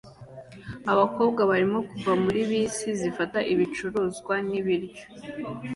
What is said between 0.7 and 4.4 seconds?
Abakobwa barimo kuva muri bisi zifata ibicuruzwa